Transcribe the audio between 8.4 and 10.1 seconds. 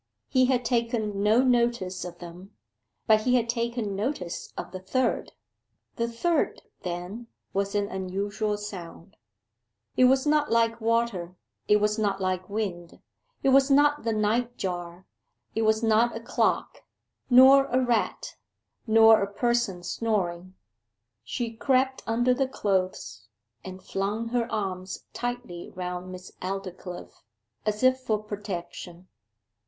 sound. It